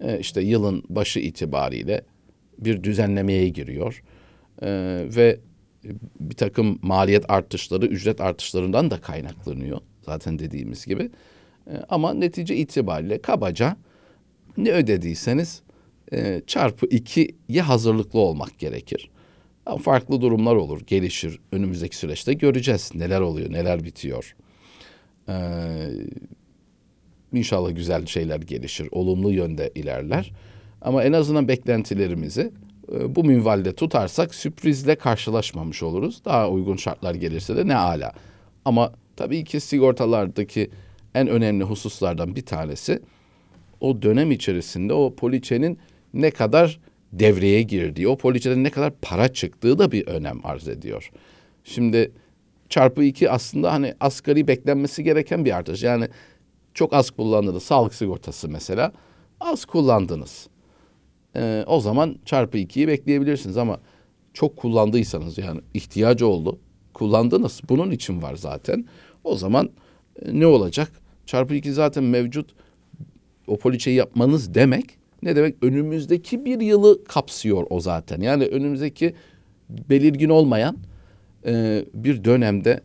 e, 0.00 0.18
işte 0.18 0.40
yılın 0.40 0.82
başı 0.88 1.20
itibariyle 1.20 2.04
bir 2.58 2.82
düzenlemeye 2.82 3.48
giriyor. 3.48 4.02
E, 4.62 4.68
ve 5.16 5.40
bir 6.20 6.34
takım 6.34 6.78
maliyet 6.82 7.30
artışları 7.30 7.86
ücret 7.86 8.20
artışlarından 8.20 8.90
da 8.90 9.00
kaynaklanıyor. 9.00 9.80
Zaten 10.02 10.38
dediğimiz 10.38 10.86
gibi. 10.86 11.10
E, 11.66 11.72
ama 11.88 12.14
netice 12.14 12.56
itibariyle 12.56 13.22
kabaca 13.22 13.76
ne 14.56 14.70
ödediyseniz 14.70 15.62
e, 16.12 16.42
çarpı 16.46 16.86
ikiye 16.86 17.62
hazırlıklı 17.62 18.18
olmak 18.18 18.58
gerekir. 18.58 19.10
Ama 19.66 19.78
farklı 19.78 20.20
durumlar 20.20 20.54
olur, 20.54 20.80
gelişir. 20.86 21.38
Önümüzdeki 21.52 21.96
süreçte 21.96 22.32
göreceğiz 22.32 22.90
neler 22.94 23.20
oluyor, 23.20 23.52
neler 23.52 23.84
bitiyor. 23.84 24.36
Ee, 25.28 25.32
İnşallah 27.32 27.74
güzel 27.76 28.06
şeyler 28.06 28.40
gelişir, 28.40 28.88
olumlu 28.92 29.32
yönde 29.32 29.72
ilerler. 29.74 30.32
Ama 30.82 31.04
en 31.04 31.12
azından 31.12 31.48
beklentilerimizi 31.48 32.52
e, 32.92 33.14
bu 33.14 33.24
minvalde 33.24 33.72
tutarsak 33.72 34.34
sürprizle 34.34 34.94
karşılaşmamış 34.94 35.82
oluruz. 35.82 36.24
Daha 36.24 36.50
uygun 36.50 36.76
şartlar 36.76 37.14
gelirse 37.14 37.56
de 37.56 37.68
ne 37.68 37.76
ala. 37.76 38.12
Ama 38.64 38.92
Tabii 39.20 39.44
ki 39.44 39.60
sigortalardaki 39.60 40.70
en 41.14 41.28
önemli 41.28 41.64
hususlardan 41.64 42.36
bir 42.36 42.46
tanesi 42.46 43.00
o 43.80 44.02
dönem 44.02 44.30
içerisinde 44.30 44.92
o 44.92 45.14
poliçenin 45.14 45.78
ne 46.14 46.30
kadar 46.30 46.80
devreye 47.12 47.62
girdiği, 47.62 48.08
o 48.08 48.16
poliçeden 48.16 48.64
ne 48.64 48.70
kadar 48.70 48.92
para 49.02 49.32
çıktığı 49.32 49.78
da 49.78 49.92
bir 49.92 50.06
önem 50.06 50.40
arz 50.44 50.68
ediyor. 50.68 51.10
Şimdi 51.64 52.12
çarpı 52.68 53.04
iki 53.04 53.30
aslında 53.30 53.72
hani 53.72 53.94
asgari 54.00 54.48
beklenmesi 54.48 55.04
gereken 55.04 55.44
bir 55.44 55.56
artış. 55.56 55.82
Yani 55.82 56.08
çok 56.74 56.92
az 56.92 57.10
kullandınız. 57.10 57.62
Sağlık 57.62 57.94
sigortası 57.94 58.48
mesela. 58.48 58.92
Az 59.40 59.64
kullandınız. 59.64 60.48
Ee, 61.36 61.64
o 61.66 61.80
zaman 61.80 62.16
çarpı 62.24 62.58
ikiyi 62.58 62.88
bekleyebilirsiniz 62.88 63.56
ama 63.56 63.80
çok 64.34 64.56
kullandıysanız 64.56 65.38
yani 65.38 65.60
ihtiyacı 65.74 66.26
oldu. 66.26 66.58
Kullandınız. 66.94 67.60
Bunun 67.68 67.90
için 67.90 68.22
var 68.22 68.36
zaten. 68.36 68.86
O 69.24 69.36
zaman 69.36 69.70
e, 70.22 70.40
ne 70.40 70.46
olacak? 70.46 70.92
Çarpı 71.26 71.54
iki 71.54 71.72
zaten 71.72 72.04
mevcut. 72.04 72.54
O 73.46 73.58
poliçeyi 73.58 73.96
yapmanız 73.96 74.54
demek 74.54 75.00
ne 75.22 75.36
demek? 75.36 75.54
Önümüzdeki 75.62 76.44
bir 76.44 76.60
yılı 76.60 77.04
kapsıyor 77.04 77.66
o 77.70 77.80
zaten. 77.80 78.20
Yani 78.20 78.46
önümüzdeki 78.46 79.14
belirgin 79.68 80.28
olmayan 80.28 80.76
e, 81.46 81.84
bir 81.94 82.24
dönemde 82.24 82.80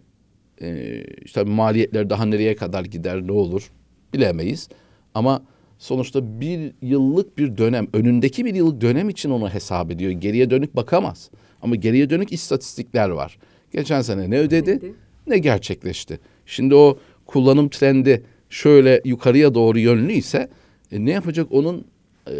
e, 0.61 1.01
işte 1.25 1.43
maliyetler 1.43 2.09
daha 2.09 2.25
nereye 2.25 2.55
kadar 2.55 2.85
gider 2.85 3.27
ne 3.27 3.31
olur 3.31 3.71
bilemeyiz. 4.13 4.69
Ama 5.13 5.43
sonuçta 5.77 6.41
bir 6.41 6.71
yıllık 6.81 7.37
bir 7.37 7.57
dönem 7.57 7.87
önündeki 7.93 8.45
bir 8.45 8.55
yıllık 8.55 8.81
dönem 8.81 9.09
için 9.09 9.29
onu 9.29 9.49
hesap 9.49 9.91
ediyor. 9.91 10.11
Geriye 10.11 10.49
dönük 10.49 10.75
bakamaz. 10.75 11.29
Ama 11.61 11.75
geriye 11.75 12.09
dönük 12.09 12.31
istatistikler 12.31 13.09
var. 13.09 13.37
Geçen 13.71 14.01
sene 14.01 14.29
ne 14.29 14.39
ödedi 14.39 14.71
Ödedi. 14.71 14.93
ne 15.27 15.37
gerçekleşti. 15.37 16.19
Şimdi 16.45 16.75
o 16.75 16.99
kullanım 17.25 17.69
trendi 17.69 18.23
şöyle 18.49 19.01
yukarıya 19.05 19.53
doğru 19.53 19.79
yönlü 19.79 20.13
ise 20.13 20.49
e, 20.91 21.05
ne 21.05 21.11
yapacak 21.11 21.47
onun 21.51 21.85
e, 22.27 22.33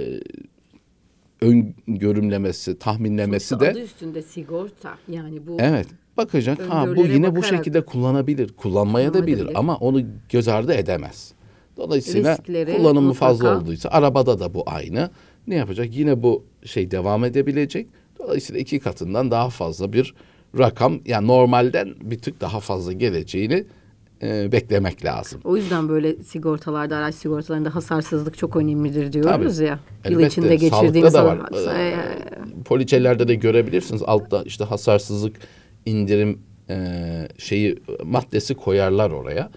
öngörümlemesi, 1.41 2.79
tahminlemesi 2.79 3.47
Sonuçta 3.47 3.65
de 3.65 3.71
adı 3.71 3.81
üstünde 3.81 4.21
sigorta. 4.21 4.97
Yani 5.07 5.47
bu 5.47 5.57
Evet. 5.59 5.87
Bakacak 6.17 6.59
ha 6.69 6.87
bu 6.95 7.05
yine 7.05 7.35
bu 7.35 7.43
şekilde 7.43 7.81
kullanabilir. 7.85 8.53
Kullanmaya 8.53 9.13
da 9.13 9.27
bilir 9.27 9.47
ama 9.55 9.75
onu 9.75 10.01
göz 10.29 10.47
ardı 10.47 10.73
edemez. 10.73 11.31
Dolayısıyla 11.77 12.31
Riskleri 12.37 12.77
kullanımı 12.77 13.09
mutlaka- 13.13 13.13
fazla 13.19 13.57
olduysa 13.59 13.89
arabada 13.89 14.39
da 14.39 14.53
bu 14.53 14.63
aynı. 14.65 15.09
Ne 15.47 15.55
yapacak? 15.55 15.95
Yine 15.95 16.23
bu 16.23 16.43
şey 16.65 16.91
devam 16.91 17.23
edebilecek. 17.25 17.87
Dolayısıyla 18.19 18.61
iki 18.61 18.79
katından 18.79 19.31
daha 19.31 19.49
fazla 19.49 19.93
bir 19.93 20.13
rakam 20.59 20.99
yani 21.05 21.27
normalden 21.27 21.89
bir 22.01 22.19
tık 22.19 22.41
daha 22.41 22.59
fazla 22.59 22.93
geleceğini 22.93 23.65
e, 24.21 24.51
beklemek 24.51 25.05
lazım. 25.05 25.41
O 25.43 25.57
yüzden 25.57 25.89
böyle 25.89 26.23
sigortalarda, 26.23 26.97
araç 26.97 27.15
sigortalarında 27.15 27.75
hasarsızlık 27.75 28.37
çok 28.37 28.55
önemlidir 28.55 29.13
diyoruz 29.13 29.57
Tabii. 29.57 29.65
ya. 29.67 29.79
Yıl 30.05 30.11
Elbette. 30.11 30.27
içinde 30.27 30.57
Sağlıkta 30.57 30.77
geçirdiğiniz 30.81 31.13
da 31.13 31.25
var. 31.25 31.39
Ee, 31.53 31.81
Ee, 31.81 31.95
poliçelerde 32.65 33.27
de 33.27 33.35
görebilirsiniz. 33.35 34.01
Altta 34.05 34.43
işte 34.45 34.63
hasarsızlık 34.63 35.35
indirim 35.85 36.39
e, 36.69 37.27
şeyi 37.37 37.75
maddesi 38.03 38.55
koyarlar 38.55 39.11
oraya. 39.11 39.51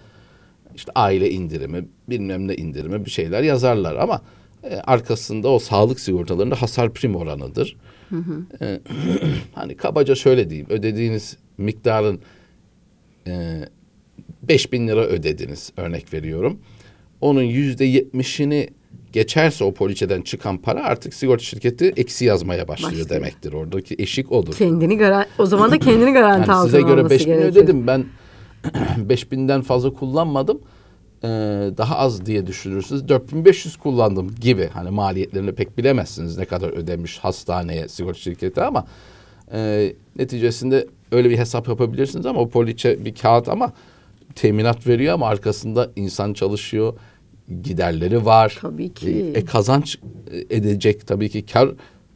İşte 0.75 0.91
aile 0.95 1.31
indirimi, 1.31 1.85
bilmem 2.09 2.47
ne 2.47 2.55
indirimi 2.55 3.05
bir 3.05 3.09
şeyler 3.09 3.43
yazarlar 3.43 3.95
ama 3.95 4.21
e, 4.63 4.75
arkasında 4.75 5.49
o 5.49 5.59
sağlık 5.59 5.99
sigortalarında 5.99 6.61
hasar 6.61 6.93
prim 6.93 7.15
oranıdır. 7.15 7.77
E, 8.61 8.79
hani 9.53 9.77
kabaca 9.77 10.15
şöyle 10.15 10.49
diyeyim. 10.49 10.67
Ödediğiniz 10.69 11.37
miktarın 11.57 12.21
e, 13.27 13.61
5 14.43 14.73
bin 14.73 14.87
lira 14.87 15.05
ödediniz 15.05 15.71
örnek 15.77 16.13
veriyorum. 16.13 16.59
Onun 17.21 17.41
yüzde 17.41 17.85
yetmişini 17.85 18.69
geçerse 19.13 19.63
o 19.63 19.73
poliçeden 19.73 20.21
çıkan 20.21 20.57
para 20.57 20.83
artık 20.83 21.13
sigorta 21.13 21.43
şirketi 21.43 21.93
eksi 21.97 22.25
yazmaya 22.25 22.67
başlıyor, 22.67 22.91
Başlıyor. 22.91 23.09
demektir. 23.09 23.53
Oradaki 23.53 23.95
eşik 23.99 24.31
odur. 24.31 24.53
kendini 24.53 24.97
garan 24.97 25.25
o 25.37 25.45
zaman 25.45 25.71
da 25.71 25.79
kendini 25.79 26.11
garanti 26.13 26.49
Yani 26.49 26.59
altına 26.59 26.65
size 26.65 26.81
göre 26.81 26.99
alması 26.99 27.09
5 27.09 27.27
bin 27.27 27.31
ödedim 27.31 27.87
ben 27.87 28.05
5 28.97 29.31
binden 29.31 29.61
fazla 29.61 29.93
kullanmadım. 29.93 30.61
Ee, 31.23 31.27
daha 31.77 31.97
az 31.97 32.25
diye 32.25 32.47
düşünürsünüz. 32.47 33.07
4500 33.07 33.77
kullandım 33.77 34.35
gibi. 34.41 34.69
Hani 34.73 34.89
maliyetlerini 34.89 35.51
pek 35.51 35.77
bilemezsiniz 35.77 36.37
ne 36.37 36.45
kadar 36.45 36.69
ödemiş 36.69 37.17
hastaneye 37.17 37.87
sigorta 37.87 38.19
şirketi 38.19 38.61
ama 38.61 38.85
e, 39.53 39.93
neticesinde 40.15 40.87
öyle 41.11 41.29
bir 41.29 41.37
hesap 41.37 41.67
yapabilirsiniz 41.67 42.25
ama 42.25 42.39
o 42.39 42.49
poliçe 42.49 43.05
bir 43.05 43.15
kağıt 43.15 43.49
ama 43.49 43.73
teminat 44.35 44.87
veriyor 44.87 45.13
ama 45.13 45.27
arkasında 45.27 45.89
insan 45.95 46.33
çalışıyor. 46.33 46.93
Giderleri 47.63 48.25
var. 48.25 48.57
Tabii 48.61 48.93
ki. 48.93 49.31
E, 49.35 49.45
kazanç 49.45 49.99
e, 50.31 50.55
edecek 50.57 51.07
tabii 51.07 51.29
ki 51.29 51.45
kar 51.45 51.69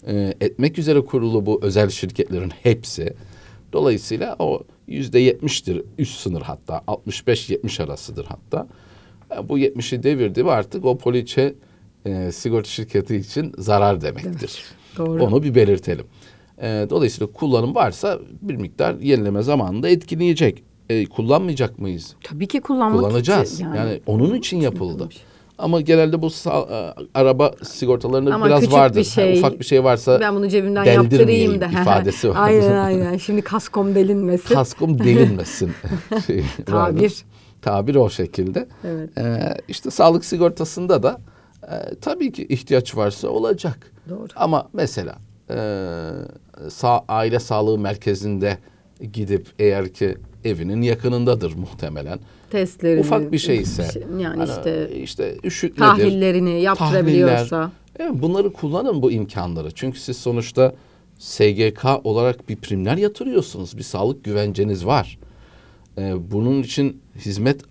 e, 0.07 0.33
etmek 0.41 0.79
üzere 0.79 1.01
kurulu 1.01 1.45
bu 1.45 1.59
özel 1.63 1.89
şirketlerin 1.89 2.51
hepsi. 2.63 3.13
Dolayısıyla 3.73 4.35
o 4.39 4.63
yüzde 4.87 5.19
yetmiştir 5.19 5.81
üst 5.97 6.19
sınır 6.19 6.41
hatta 6.41 6.83
65-70 6.87 7.83
arasıdır 7.83 8.25
hatta. 8.25 8.67
E, 9.35 9.49
bu 9.49 9.59
70'i 9.59 10.03
devirdi 10.03 10.45
ve 10.45 10.51
artık 10.51 10.85
o 10.85 10.97
poliçe 10.97 11.55
e, 12.05 12.31
sigorta 12.31 12.69
şirketi 12.69 13.15
için 13.15 13.53
zarar 13.57 14.01
demektir. 14.01 14.63
Doğru. 14.97 15.23
Onu 15.23 15.43
bir 15.43 15.55
belirtelim. 15.55 16.05
E, 16.61 16.87
dolayısıyla 16.89 17.33
kullanım 17.33 17.75
varsa 17.75 18.19
bir 18.41 18.55
miktar 18.55 18.95
yenileme 18.99 19.41
zamanında 19.41 19.89
etkileyecek. 19.89 20.63
E, 20.89 21.05
kullanmayacak 21.05 21.79
mıyız? 21.79 22.15
Tabii 22.23 22.47
ki 22.47 22.61
kullanmak 22.61 22.99
kullanacağız. 23.01 23.53
için. 23.53 23.73
Yani, 23.73 24.01
onun 24.05 24.33
için 24.35 24.57
yapıldı. 24.61 24.91
yapılmış. 24.91 25.17
Ama 25.57 25.81
genelde 25.81 26.21
bu 26.21 26.25
sa- 26.25 26.91
e, 26.91 27.07
araba 27.13 27.51
sigortalarında 27.63 28.35
Ama 28.35 28.45
biraz 28.45 28.71
vardır. 28.71 28.99
bir 28.99 29.03
şey, 29.03 29.39
ufak 29.39 29.59
bir 29.59 29.65
şey 29.65 29.83
varsa 29.83 30.19
Ben 30.19 30.35
bunu 30.35 30.49
cebimden 30.49 30.83
yaptırayım 30.85 31.61
da. 31.61 31.65
ifadesi 31.67 32.29
var. 32.35 32.35
aynen 32.39 32.75
aynen. 32.77 33.17
Şimdi 33.17 33.41
kaskom 33.41 33.95
delinmesin. 33.95 34.55
kaskum 34.55 34.99
delinmesin. 35.03 35.71
şey 36.27 36.43
vardır. 36.69 36.97
Tabir. 36.97 37.25
Tabir 37.61 37.95
o 37.95 38.09
şekilde. 38.09 38.67
Evet. 38.83 39.17
Ee, 39.17 39.53
işte 39.67 39.91
sağlık 39.91 40.25
sigortasında 40.25 41.03
da 41.03 41.21
e, 41.63 41.95
tabii 42.01 42.31
ki 42.31 42.45
ihtiyaç 42.49 42.97
varsa 42.97 43.27
olacak. 43.27 43.91
Doğru. 44.09 44.27
Ama 44.35 44.69
mesela 44.73 45.15
e, 45.49 45.55
sağ, 46.69 47.03
aile 47.07 47.39
sağlığı 47.39 47.77
merkezinde 47.79 48.57
gidip 49.13 49.47
eğer 49.59 49.93
ki 49.93 50.17
evinin 50.45 50.81
yakınındadır 50.81 51.55
muhtemelen. 51.55 52.19
Testlerini. 52.49 52.99
Ufak 52.99 53.31
bir 53.31 53.37
şeyse. 53.37 54.01
Yani 54.19 54.25
hani 54.25 54.49
işte 54.49 54.89
işte 54.95 55.37
üşütmedir. 55.43 55.89
tahlillerini 55.89 56.61
yaptırabiliyorsa. 56.61 57.71
Evet, 57.99 58.11
bunları 58.13 58.53
kullanın 58.53 59.01
bu 59.01 59.11
imkanları. 59.11 59.71
Çünkü 59.71 59.99
siz 59.99 60.17
sonuçta 60.17 60.75
SGK 61.19 61.85
olarak 62.03 62.49
bir 62.49 62.55
primler 62.55 62.97
yatırıyorsunuz. 62.97 63.77
Bir 63.77 63.83
sağlık 63.83 64.23
güvenceniz 64.23 64.85
var. 64.85 65.19
Ee, 65.97 66.31
bunun 66.31 66.63
için 66.63 67.01
hizmet 67.15 67.61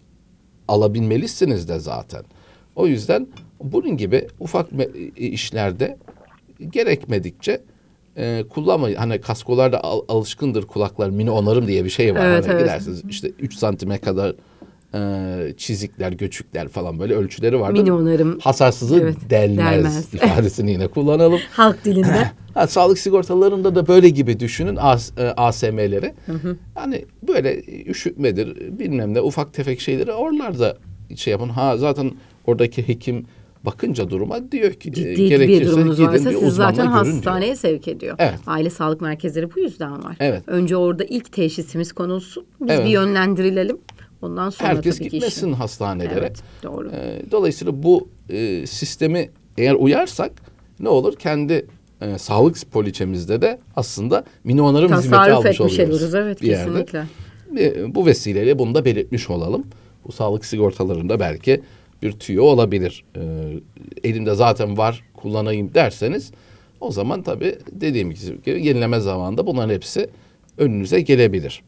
alabilmelisiniz 0.69 1.69
de 1.69 1.79
zaten. 1.79 2.25
O 2.77 2.87
yüzden 2.87 3.27
bunun 3.61 3.97
gibi 3.97 4.29
ufak 4.41 4.69
işlerde 5.17 5.99
gerekmedikçe 6.71 7.61
e, 8.17 8.45
kullanmayın. 8.51 8.97
Hani 8.97 9.21
kaskolarda 9.21 9.85
al- 9.85 10.05
alışkındır 10.09 10.67
kulaklar 10.67 11.11
mini 11.11 11.31
onarım 11.31 11.67
diye 11.67 11.85
bir 11.85 11.91
şey 11.91 12.15
var. 12.15 12.27
Evet, 12.27 12.45
hani 12.45 12.53
evet. 12.53 12.63
gidersiniz 12.65 13.03
işte 13.09 13.31
3 13.41 13.55
santime 13.55 13.99
kadar 13.99 14.35
e, 14.95 15.55
çizikler, 15.57 16.13
göçükler 16.13 16.69
falan 16.69 16.99
böyle 16.99 17.15
ölçüleri 17.15 17.61
vardır. 17.61 17.81
Mini 17.81 17.93
onarım. 17.93 18.39
Hasarsızlığı 18.39 19.01
Evet, 19.01 19.17
delmez, 19.31 19.73
delmez. 19.73 20.15
ifadesini 20.15 20.71
yine 20.71 20.87
kullanalım. 20.89 21.41
Halk 21.51 21.85
dilinde. 21.85 22.31
Ha, 22.55 22.67
sağlık 22.67 22.99
sigortalarında 22.99 23.75
da 23.75 23.87
böyle 23.89 24.09
gibi 24.09 24.41
düşünün 24.41 24.77
AS, 24.81 25.13
e, 25.19 25.23
ASM'leri. 25.23 26.15
Yani 26.77 27.05
böyle 27.29 27.63
üşütmedir 27.85 28.79
bilmem 28.79 29.15
ne 29.15 29.21
ufak 29.21 29.55
tefek 29.55 29.81
şeyleri 29.81 30.13
oralarda 30.13 30.77
şey 31.17 31.31
yapın. 31.31 31.49
Ha 31.49 31.77
zaten 31.77 32.11
oradaki 32.47 32.89
hekim 32.89 33.27
bakınca 33.65 34.11
duruma 34.11 34.53
diyor 34.53 34.73
ki 34.73 34.89
e, 34.89 34.93
Ciddi 34.93 35.09
bir 35.17 35.29
gerekirse 35.29 35.71
durumunuz 35.73 35.97
gidin 35.97 36.09
varsa 36.09 36.31
bir 36.31 36.37
siz 36.37 36.55
zaten 36.55 36.77
görün 36.87 37.05
diyor. 37.05 37.05
hastaneye 37.15 37.57
sevk 37.57 37.89
ediyor. 37.89 38.17
Evet. 38.19 38.39
Aile 38.47 38.71
sağlık 38.71 39.01
merkezleri 39.01 39.55
bu 39.55 39.61
yüzden 39.61 40.05
var. 40.05 40.17
Evet. 40.21 40.43
Önce 40.47 40.77
orada 40.77 41.05
ilk 41.05 41.33
teşhisimiz 41.33 41.93
konulsun. 41.93 42.45
Biz 42.61 42.71
Evet. 42.71 42.85
bir 42.87 42.91
yönlendirilelim. 42.91 43.79
Ondan 44.23 44.51
sonra 44.51 44.69
Herkes 44.69 44.99
tabii 44.99 45.09
gitmesin 45.09 45.47
işin. 45.47 45.53
hastanelere. 45.53 46.19
Evet, 46.19 46.43
doğru. 46.63 46.91
E, 46.91 47.23
dolayısıyla 47.31 47.83
bu 47.83 48.09
e, 48.31 48.67
sistemi 48.67 49.31
eğer 49.59 49.75
uyarsak 49.75 50.33
ne 50.81 50.89
olur? 50.89 51.17
Kendi 51.17 51.67
e, 52.01 52.19
sağlık 52.19 52.73
poliçemizde 52.73 53.43
de 53.43 53.59
aslında 53.77 54.25
mini 54.45 54.63
onarım 54.63 54.93
hizmeti 54.93 55.11
Tasarruf 55.11 55.37
almış 55.37 55.47
etmiş 55.61 55.61
oluyoruz. 55.61 56.03
oluruz. 56.03 56.15
Evet 56.15 56.43
bir 56.43 56.47
yerde. 56.49 56.65
kesinlikle. 56.65 57.05
E, 57.59 57.95
bu 57.95 58.07
vesileyle 58.07 58.59
bunu 58.59 58.75
da 58.75 58.85
belirtmiş 58.85 59.31
olalım. 59.31 59.65
Bu 60.07 60.13
sağlık 60.13 60.45
sigortalarında 60.45 61.21
belki 61.21 61.61
bir 62.03 62.13
tüyo 62.13 62.45
olabilir. 62.45 63.05
E, 63.17 63.21
elimde 64.05 64.35
zaten 64.35 64.79
var 64.79 65.05
kullanayım 65.15 65.75
derseniz 65.75 66.33
o 66.81 66.93
zaman 66.93 67.23
tabii 67.23 67.59
dediğim 67.73 68.11
gibi 68.11 68.67
yenileme 68.67 69.01
zamanında 69.01 69.47
bunların 69.47 69.75
hepsi 69.75 70.11
önünüze 70.59 71.01
gelebilir. 71.01 71.63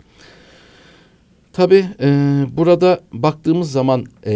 Tabii 1.52 1.84
e, 2.00 2.08
burada 2.50 3.00
baktığımız 3.12 3.72
zaman 3.72 4.04
e, 4.22 4.34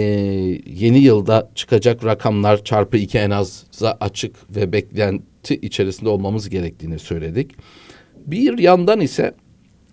yeni 0.66 0.98
yılda 0.98 1.50
çıkacak 1.54 2.04
rakamlar 2.04 2.64
çarpı 2.64 2.96
iki 2.96 3.18
en 3.18 3.30
azza 3.30 3.96
açık 4.00 4.56
ve 4.56 4.72
beklenti 4.72 5.54
içerisinde 5.54 6.08
olmamız 6.08 6.48
gerektiğini 6.48 6.98
söyledik. 6.98 7.50
Bir 8.26 8.58
yandan 8.58 9.00
ise 9.00 9.34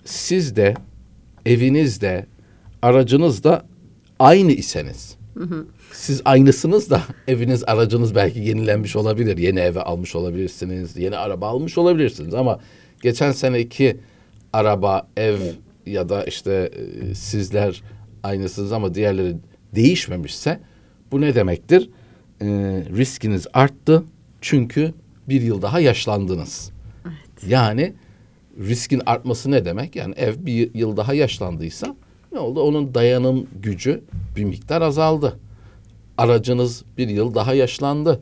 siz 0.06 0.56
de 0.56 0.74
evinizde 1.46 2.26
aracınızda 2.82 3.66
aynı 4.20 4.52
iseniz 4.52 5.18
siz 5.96 6.22
aynısınız 6.26 6.90
da 6.90 7.02
eviniz 7.28 7.64
aracınız 7.64 8.16
belki 8.16 8.40
yenilenmiş 8.40 8.96
olabilir. 8.96 9.38
Yeni 9.38 9.60
eve 9.60 9.82
almış 9.82 10.16
olabilirsiniz. 10.16 10.98
Yeni 10.98 11.18
araba 11.18 11.48
almış 11.48 11.78
olabilirsiniz 11.78 12.34
ama 12.34 12.60
geçen 13.02 13.32
seneki 13.32 13.98
araba, 14.54 15.08
ev 15.18 15.38
ya 15.86 16.10
da 16.10 16.24
işte 16.24 16.72
e, 17.02 17.16
sizler 17.16 17.84
aynısınız 18.24 18.72
ama 18.72 18.96
diğerleri 18.96 19.36
değişmemişse 19.76 20.60
bu 21.12 21.22
ne 21.22 21.36
demektir? 21.36 21.90
E, 22.42 22.46
riskiniz 22.98 23.48
arttı 23.54 24.04
çünkü 24.42 24.94
bir 25.30 25.42
yıl 25.42 25.62
daha 25.62 25.80
yaşlandınız. 25.80 26.72
Yani 27.48 27.94
riskin 28.60 29.02
artması 29.06 29.52
ne 29.52 29.66
demek? 29.66 29.96
Yani 29.96 30.14
ev 30.18 30.34
bir 30.38 30.74
yıl 30.74 30.98
daha 30.98 31.14
yaşlandıysa 31.14 31.96
ne 32.32 32.40
oldu? 32.40 32.62
Onun 32.62 32.94
dayanım 32.94 33.48
gücü 33.62 34.02
bir 34.36 34.44
miktar 34.44 34.82
azaldı. 34.82 35.40
Aracınız 36.18 36.84
bir 36.98 37.08
yıl 37.10 37.36
daha 37.36 37.54
yaşlandı. 37.54 38.20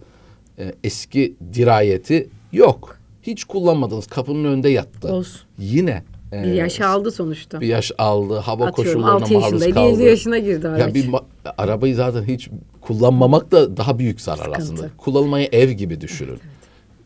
Ee, 0.60 0.74
eski 0.84 1.34
dirayeti 1.54 2.30
yok. 2.52 2.98
Hiç 3.22 3.44
kullanmadınız. 3.44 4.08
Kapının 4.08 4.46
önünde 4.46 4.70
yattı. 4.70 5.14
Olsun. 5.14 5.42
Yine 5.60 6.04
Bir 6.32 6.38
e, 6.38 6.56
yaş 6.56 6.82
aldı 6.82 7.12
sonuçta. 7.12 7.62
bir 7.62 7.68
yaş 7.68 7.92
aldı. 7.98 8.38
Hava 8.38 8.66
Atıyorum 8.66 8.94
koşullarına 9.02 9.24
6 9.26 9.34
maruz 9.34 9.74
kaldı. 9.74 9.92
7 9.92 10.04
yaşına 10.04 10.38
girdi 10.38 10.68
araç. 10.68 10.80
Ya 10.80 10.94
bir 10.94 11.10
arabayı 11.58 11.96
zaten 11.96 12.24
hiç 12.24 12.50
kullanmamak 12.82 13.52
da 13.52 13.78
daha 13.78 14.00
büyük 14.00 14.22
zarar 14.22 14.38
Sıkıntı. 14.38 14.58
aslında. 14.64 14.90
Kullanmayı 14.98 15.50
ev 15.52 15.70
gibi 15.72 16.02
düşünün. 16.02 16.40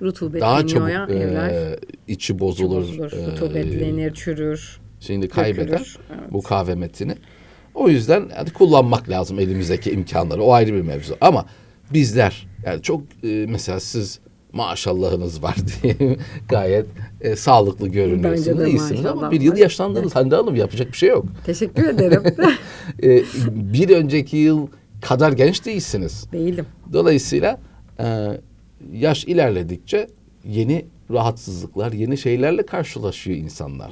Rutubetleniyor 0.01 0.47
Daha 0.49 0.67
çabuk 0.67 0.89
ya 0.89 1.07
e, 1.09 1.15
evler. 1.15 1.79
içi 2.07 2.39
bozulur. 2.39 2.77
Bozulur, 2.81 3.11
e, 3.13 3.27
rutubetlenir, 3.27 4.13
çürür. 4.13 4.79
Şimdi 4.99 5.29
kaybeder 5.29 5.67
Dökülür, 5.79 5.97
evet. 6.09 6.33
bu 6.33 6.41
kahve 6.41 6.75
metini. 6.75 7.15
O 7.77 7.89
yüzden 7.89 8.29
hadi 8.35 8.53
kullanmak 8.53 9.09
lazım 9.09 9.39
elimizdeki 9.39 9.91
imkanları. 9.91 10.43
O 10.43 10.53
ayrı 10.53 10.73
bir 10.73 10.81
mevzu. 10.81 11.15
Ama 11.21 11.45
bizler 11.93 12.47
yani 12.65 12.81
çok 12.81 13.01
e, 13.23 13.45
mesela 13.49 13.79
siz 13.79 14.19
maşallahınız 14.53 15.43
var 15.43 15.55
diye 15.83 16.17
gayet 16.49 16.85
e, 17.21 17.35
sağlıklı 17.35 17.87
görünüyorsunuz. 17.87 18.59
Bence 18.59 18.69
iyisiniz 18.69 19.05
ama 19.05 19.31
bir 19.31 19.41
yıl 19.41 19.53
var. 19.53 19.57
yaşlandınız. 19.57 20.15
Hande 20.15 20.35
Hanım 20.35 20.55
yapacak 20.55 20.91
bir 20.91 20.97
şey 20.97 21.09
yok. 21.09 21.25
Teşekkür 21.45 21.87
ederim. 21.87 22.23
E, 23.03 23.23
bir 23.51 23.89
önceki 23.89 24.37
yıl 24.37 24.67
kadar 25.01 25.31
genç 25.31 25.65
değilsiniz. 25.65 26.27
Değilim. 26.31 26.65
Dolayısıyla 26.93 27.59
e, 27.99 28.27
yaş 28.93 29.25
ilerledikçe 29.25 30.07
yeni 30.45 30.85
rahatsızlıklar, 31.11 31.91
yeni 31.91 32.17
şeylerle 32.17 32.65
karşılaşıyor 32.65 33.37
insanlar. 33.37 33.91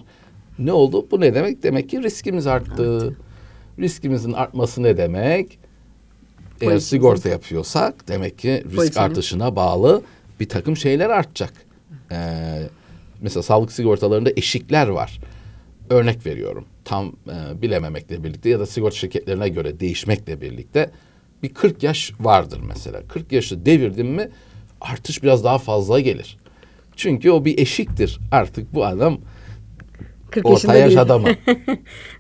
Ne 0.60 0.72
oldu? 0.72 1.08
Bu 1.12 1.22
ne 1.22 1.36
demek? 1.36 1.64
Demek 1.64 1.90
ki 1.90 2.04
riskimiz 2.04 2.48
arttı. 2.48 3.16
Riskimizin 3.80 4.34
artması 4.34 4.84
ne 4.84 4.98
demek? 4.98 5.60
Eğer 6.62 6.80
sigorta 6.80 7.30
yapıyorsak 7.30 8.08
demek 8.08 8.40
ki 8.40 8.64
risk 8.72 8.98
artışına 8.98 9.56
bağlı 9.56 10.02
bir 10.40 10.50
takım 10.50 10.78
şeyler 10.78 11.10
artacak. 11.10 11.54
Ee, 12.12 12.62
mesela 13.22 13.44
sağlık 13.44 13.72
sigortalarında 13.72 14.32
eşikler 14.36 14.88
var. 14.88 15.20
Örnek 15.90 16.26
veriyorum. 16.26 16.66
Tam 16.86 17.08
e, 17.08 17.62
bilememekle 17.62 18.24
birlikte 18.24 18.50
ya 18.50 18.60
da 18.60 18.66
sigorta 18.66 18.98
şirketlerine 18.98 19.50
göre 19.50 19.80
değişmekle 19.80 20.42
birlikte 20.42 20.92
bir 21.44 21.54
40 21.54 21.84
yaş 21.84 22.14
vardır 22.20 22.60
mesela. 22.68 23.02
40 23.08 23.32
yaşı 23.32 23.66
devirdim 23.66 24.08
mi 24.08 24.30
artış 24.82 25.24
biraz 25.24 25.44
daha 25.44 25.58
fazla 25.58 26.00
gelir. 26.00 26.38
Çünkü 26.96 27.32
o 27.32 27.46
bir 27.46 27.58
eşiktir. 27.58 28.20
Artık 28.32 28.74
bu 28.74 28.86
adam 28.86 29.20
40 30.32 30.50
yaşında 30.50 30.72
orta 30.72 30.80
yaş 30.80 30.96
adamı. 30.96 31.28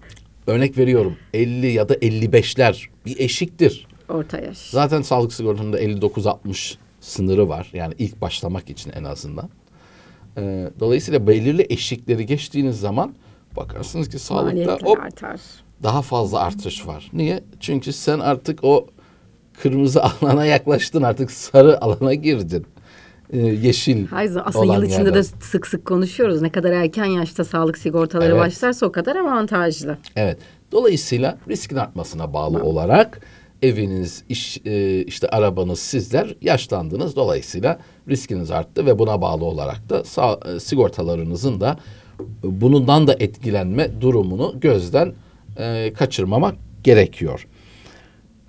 Örnek 0.47 0.77
veriyorum 0.77 1.17
50 1.33 1.67
ya 1.67 1.89
da 1.89 1.95
55'ler 1.95 2.85
bir 3.05 3.19
eşiktir. 3.19 3.87
Orta 4.09 4.37
yaş. 4.39 4.57
Zaten 4.57 5.01
sağlık 5.01 5.33
sigortasında 5.33 5.81
59-60 5.81 6.75
sınırı 6.99 7.49
var. 7.49 7.69
Yani 7.73 7.93
ilk 7.97 8.21
başlamak 8.21 8.69
için 8.69 8.91
en 8.91 9.03
azından. 9.03 9.49
Ee, 10.37 10.69
dolayısıyla 10.79 11.27
belirli 11.27 11.65
eşikleri 11.69 12.25
geçtiğiniz 12.25 12.79
zaman 12.79 13.15
bakarsınız 13.55 14.09
ki 14.09 14.19
sağlıkta 14.19 14.77
hop 14.83 14.99
artar. 14.99 15.39
daha 15.83 16.01
fazla 16.01 16.39
artış 16.39 16.87
var. 16.87 17.09
Niye? 17.13 17.43
Çünkü 17.59 17.93
sen 17.93 18.19
artık 18.19 18.63
o 18.63 18.87
kırmızı 19.61 20.03
alana 20.21 20.45
yaklaştın 20.45 21.01
artık 21.03 21.31
sarı 21.31 21.81
alana 21.83 22.13
girdin. 22.13 22.65
Ee, 23.29 23.37
yeşil 23.37 24.07
Hayır, 24.07 24.37
aslında 24.45 24.75
yıl 24.75 24.83
içinde 24.83 24.97
yerden. 24.97 25.13
de 25.13 25.23
sık 25.23 25.67
sık 25.67 25.85
konuşuyoruz. 25.85 26.41
Ne 26.41 26.49
kadar 26.49 26.71
erken 26.71 27.05
yaşta 27.05 27.43
sağlık 27.43 27.77
sigortaları 27.77 28.31
Evet. 28.31 28.39
başlarsa 28.41 28.85
o 28.85 28.91
kadar 28.91 29.15
avantajlı. 29.15 29.97
Evet. 30.15 30.37
Dolayısıyla 30.71 31.37
riskin 31.49 31.75
artmasına 31.75 32.33
bağlı 32.33 32.63
olarak 32.63 33.21
eviniz, 33.61 34.23
iş, 34.29 34.57
e, 34.65 35.03
işte 35.03 35.27
arabanız 35.27 35.79
sizler 35.79 36.35
yaşlandınız. 36.41 37.15
Dolayısıyla 37.15 37.79
riskiniz 38.09 38.51
arttı 38.51 38.85
ve 38.85 38.99
buna 38.99 39.21
bağlı 39.21 39.45
olarak 39.45 39.89
da 39.89 40.03
sağ, 40.03 40.39
e, 40.55 40.59
sigortalarınızın 40.59 41.61
da 41.61 41.77
bundan 42.43 43.07
da 43.07 43.15
etkilenme 43.19 44.01
durumunu 44.01 44.55
gözden 44.59 45.13
e, 45.57 45.93
kaçırmamak 45.93 46.55
gerekiyor. 46.83 47.47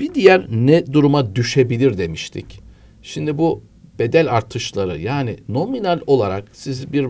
Bir 0.01 0.15
diğer 0.15 0.47
ne 0.51 0.93
duruma 0.93 1.37
düşebilir 1.37 1.99
demiştik. 1.99 2.61
Şimdi 3.03 3.39
bu 3.39 3.63
bedel 3.99 4.37
artışları 4.37 4.99
yani 5.01 5.37
nominal 5.49 6.01
olarak 6.07 6.45
siz 6.53 6.93
bir 6.93 7.09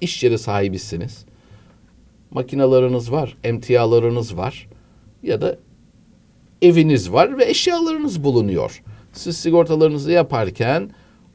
iş 0.00 0.22
yeri 0.22 0.38
sahibisiniz 0.38 1.24
makinalarınız 2.30 3.12
var, 3.12 3.36
emtialarınız 3.44 4.36
var 4.36 4.68
ya 5.22 5.40
da 5.40 5.58
eviniz 6.62 7.12
var 7.12 7.38
ve 7.38 7.44
eşyalarınız 7.44 8.24
bulunuyor. 8.24 8.82
Siz 9.12 9.36
sigortalarınızı 9.36 10.12
yaparken 10.12 10.90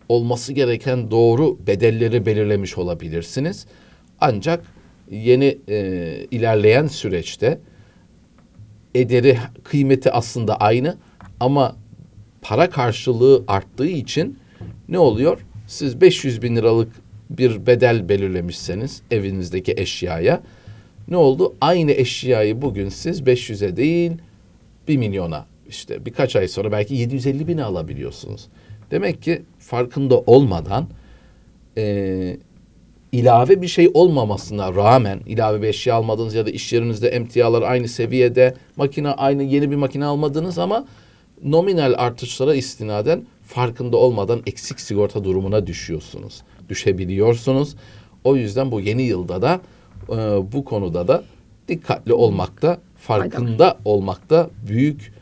olması 0.10 0.53
gereken 0.53 1.12
doğru 1.12 1.57
bedelleri 1.67 2.25
belirlemiş 2.25 2.77
olabilirsiniz. 2.77 3.65
Ancak 4.21 4.65
yeni 5.12 5.57
e, 5.69 6.27
ilerleyen 6.31 6.88
süreçte 6.88 7.60
ederi 8.95 9.38
kıymeti 9.63 10.12
aslında 10.12 10.55
aynı 10.55 10.97
ama 11.39 11.75
para 12.41 12.69
karşılığı 12.69 13.43
arttığı 13.47 13.88
için 13.88 14.39
ne 14.89 15.00
oluyor? 15.00 15.45
Siz 15.67 16.02
500 16.02 16.41
bin 16.41 16.56
liralık 16.56 16.91
bir 17.30 17.67
bedel 17.67 18.10
belirlemişseniz 18.10 19.02
evinizdeki 19.12 19.73
eşyaya 19.78 20.41
ne 21.08 21.17
oldu? 21.17 21.56
Aynı 21.62 21.91
eşyayı 21.91 22.62
bugün 22.62 22.89
siz 22.89 23.21
500'e 23.21 23.78
değil 23.78 24.12
1 24.88 24.97
milyona 24.97 25.45
işte 25.69 26.06
birkaç 26.06 26.36
ay 26.36 26.47
sonra 26.47 26.71
belki 26.71 26.95
750 26.95 27.47
bine 27.47 27.63
alabiliyorsunuz. 27.63 28.47
Demek 28.91 29.21
ki 29.21 29.41
farkında 29.60 30.19
olmadan 30.19 30.88
e, 31.78 32.38
ilave 33.12 33.62
bir 33.62 33.67
şey 33.67 33.91
olmamasına 33.93 34.76
rağmen 34.76 35.19
ilave 35.26 35.62
bir 35.62 35.67
eşya 35.67 35.95
almadınız 35.95 36.34
ya 36.34 36.45
da 36.45 36.50
iş 36.50 36.73
yerinizde 36.73 37.08
emtialar 37.08 37.62
aynı 37.62 37.88
seviyede 37.88 38.54
makine 38.76 39.10
aynı 39.10 39.43
yeni 39.43 39.71
bir 39.71 39.76
makine 39.76 40.06
almadınız 40.06 40.58
ama 40.58 40.86
nominal 41.43 41.93
artışlara 41.97 42.56
istinaden 42.56 43.26
farkında 43.47 43.97
olmadan 43.97 44.41
eksik 44.45 44.79
sigorta 44.79 45.23
durumuna 45.23 45.67
düşüyorsunuz. 45.67 46.41
Düşebiliyorsunuz. 46.69 47.75
O 48.23 48.36
yüzden 48.36 48.71
bu 48.71 48.81
yeni 48.81 49.03
yılda 49.03 49.41
da 49.41 49.62
e, 50.10 50.15
bu 50.51 50.65
konuda 50.65 51.07
da 51.07 51.23
dikkatli 51.67 52.13
olmakta, 52.13 52.79
farkında 52.97 53.77
olmakta 53.86 54.49
büyük 54.67 55.13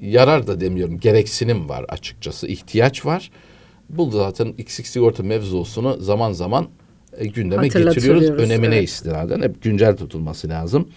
yarar 0.00 0.46
da 0.46 0.60
demiyorum. 0.60 0.98
Gereksinim 0.98 1.68
var 1.68 1.84
açıkçası. 1.88 2.46
ihtiyaç 2.46 3.06
var. 3.06 3.30
Bu 3.90 4.10
zaten 4.10 4.54
eksik 4.58 4.86
sigorta 4.86 5.22
mevzusunu 5.22 5.96
zaman 6.00 6.32
zaman 6.32 6.68
e, 7.16 7.26
gündeme 7.26 7.68
getiriyoruz. 7.68 8.30
Önemine 8.30 8.76
evet. 8.76 8.88
istinaden 8.88 9.42
hep 9.42 9.62
güncel 9.62 9.96
tutulması 9.96 10.48
lazım. 10.48 10.88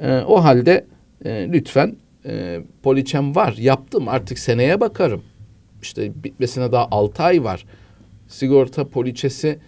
E, 0.00 0.18
o 0.20 0.44
halde 0.44 0.86
e, 1.24 1.48
lütfen 1.52 1.96
e, 2.26 2.60
poliçem 2.82 3.34
var 3.34 3.54
yaptım 3.58 4.08
artık 4.08 4.38
seneye 4.38 4.80
bakarım. 4.80 5.22
İşte 5.82 6.12
bitmesine 6.24 6.72
daha 6.72 6.88
6 6.90 7.22
ay 7.22 7.44
var. 7.44 7.66
Sigorta 8.28 8.88
poliçesi 8.88 9.58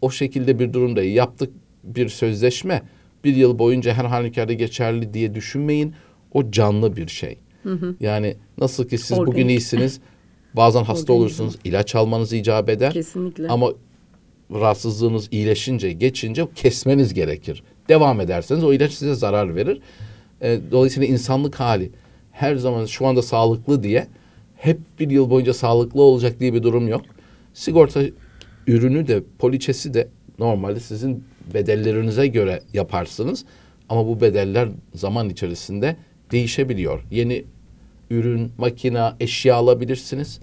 o 0.00 0.10
şekilde 0.10 0.58
bir 0.58 0.72
durumda 0.72 1.02
yaptık 1.02 1.50
bir 1.84 2.08
sözleşme 2.08 2.82
bir 3.24 3.36
yıl 3.36 3.58
boyunca 3.58 3.94
her 3.94 4.04
halükarda 4.04 4.52
geçerli 4.52 5.14
diye 5.14 5.34
düşünmeyin. 5.34 5.94
O 6.32 6.50
canlı 6.50 6.96
bir 6.96 7.08
şey. 7.08 7.38
Yani 8.00 8.36
nasıl 8.58 8.88
ki 8.88 8.98
siz 8.98 9.18
bugün 9.18 9.30
Organik. 9.32 9.50
iyisiniz 9.50 10.00
bazen 10.54 10.84
hasta 10.84 11.12
Organizm. 11.12 11.12
olursunuz 11.12 11.58
ilaç 11.64 11.94
almanız 11.94 12.32
icap 12.32 12.68
eder. 12.68 12.92
Kesinlikle. 12.92 13.48
Ama 13.48 13.72
rahatsızlığınız 14.50 15.28
iyileşince, 15.30 15.92
geçince 15.92 16.46
kesmeniz 16.54 17.14
gerekir. 17.14 17.62
Devam 17.88 18.20
ederseniz 18.20 18.64
o 18.64 18.72
ilaç 18.72 18.92
size 18.92 19.14
zarar 19.14 19.56
verir. 19.56 19.80
E, 20.40 20.60
dolayısıyla 20.70 21.08
insanlık 21.08 21.60
hali 21.60 21.90
her 22.32 22.56
zaman 22.56 22.86
şu 22.86 23.06
anda 23.06 23.22
sağlıklı 23.22 23.82
diye 23.82 24.06
hep 24.62 24.78
bir 24.98 25.10
yıl 25.10 25.30
boyunca 25.30 25.54
sağlıklı 25.54 26.02
olacak 26.02 26.40
diye 26.40 26.54
bir 26.54 26.62
durum 26.62 26.88
yok. 26.88 27.02
Sigorta 27.54 28.02
ürünü 28.66 29.06
de 29.06 29.22
poliçesi 29.38 29.94
de 29.94 30.08
normalde 30.38 30.80
sizin 30.80 31.24
bedellerinize 31.54 32.26
göre 32.26 32.62
yaparsınız. 32.72 33.44
Ama 33.88 34.06
bu 34.06 34.20
bedeller 34.20 34.68
zaman 34.94 35.28
içerisinde 35.28 35.96
değişebiliyor. 36.30 37.00
Yeni 37.10 37.44
ürün, 38.10 38.52
makina, 38.58 39.16
eşya 39.20 39.54
alabilirsiniz. 39.54 40.40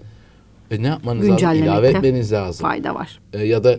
E 0.70 0.82
ne 0.82 0.86
yapmanız 0.86 1.28
lazım? 1.28 1.54
İlave 1.54 1.88
etmeniz 1.88 2.32
lazım. 2.32 2.66
Fayda 2.66 2.94
var. 2.94 3.20
E, 3.32 3.46
ya 3.46 3.64
da 3.64 3.78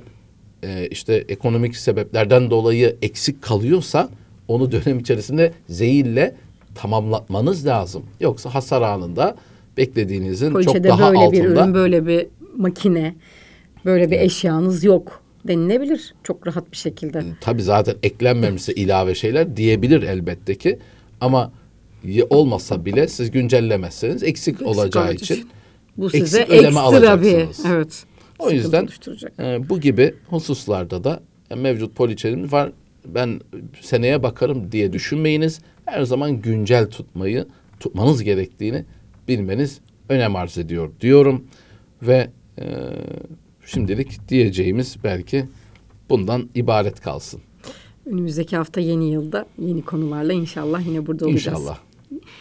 e, 0.64 0.88
işte 0.88 1.26
ekonomik 1.30 1.76
sebeplerden 1.76 2.50
dolayı 2.50 2.98
eksik 3.02 3.42
kalıyorsa 3.42 4.10
onu 4.48 4.72
dönem 4.72 5.00
içerisinde 5.00 5.54
zehirle 5.70 6.36
tamamlatmanız 6.76 7.68
lazım. 7.68 8.04
Yoksa 8.20 8.56
hasar 8.56 8.82
anında 8.82 9.36
beklediğinizin 9.78 10.46
çok 10.46 10.54
Poliçede 10.54 10.88
daha 10.88 11.12
böyle 11.12 11.20
altında. 11.20 11.44
bir 11.44 11.50
ürün, 11.50 11.74
böyle 11.74 12.08
bir 12.08 12.28
makine, 12.58 13.16
böyle 13.86 14.12
bir 14.12 14.20
eşyanız 14.20 14.84
yok 14.84 15.22
denilebilir 15.48 16.14
çok 16.24 16.48
rahat 16.48 16.72
bir 16.72 16.78
şekilde. 16.78 17.24
Tabii 17.42 17.64
zaten 17.64 17.96
eklenmemişse 18.04 18.74
ilave 18.74 19.16
şeyler 19.16 19.58
diyebilir 19.58 20.04
elbette 20.04 20.56
ki. 20.56 20.80
Ama 21.22 21.52
olmasa 22.30 22.86
bile 22.86 23.08
siz 23.08 23.32
güncellemezseniz 23.32 24.24
eksik, 24.24 24.62
olacağı 24.62 25.04
olacağı 25.04 25.14
için 25.14 25.36
için. 25.36 25.50
Bu 25.98 26.10
size 26.10 26.42
eksik 26.42 26.60
ödeme 26.60 26.80
ekstra 26.80 27.22
bir 27.22 27.48
evet. 27.68 28.04
O 28.40 28.52
yüzden 28.52 28.88
e, 29.40 29.70
bu 29.70 29.80
gibi 29.80 30.14
hususlarda 30.30 31.04
da 31.04 31.20
e, 31.52 31.56
mevcut 31.56 31.96
poliçelerimiz 31.96 32.54
var. 32.54 32.72
Ben 33.06 33.42
seneye 33.82 34.24
bakarım 34.24 34.72
diye 34.72 34.94
düşünmeyiniz. 34.94 35.62
Her 35.86 36.04
zaman 36.04 36.42
güncel 36.42 36.90
tutmayı, 36.90 37.46
tutmanız 37.80 38.24
gerektiğini 38.24 38.86
bilmeniz 39.32 39.82
önem 40.10 40.36
arz 40.36 40.58
ediyor 40.58 40.92
diyorum. 41.02 41.44
Ve 42.02 42.30
e, 42.60 42.66
şimdilik 43.66 44.30
diyeceğimiz 44.30 44.98
belki 45.04 45.46
bundan 46.10 46.50
ibaret 46.56 47.00
kalsın. 47.00 47.42
Önümüzdeki 48.06 48.58
hafta 48.58 48.82
yeni 48.82 49.12
yılda 49.12 49.46
yeni 49.60 49.82
konularla 49.82 50.34
inşallah 50.34 50.88
yine 50.88 51.08
burada 51.08 51.26
olacağız. 51.26 51.60
İnşallah. 51.60 51.78